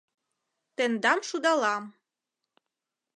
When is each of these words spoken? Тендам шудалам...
Тендам 0.75 1.19
шудалам... 1.29 1.83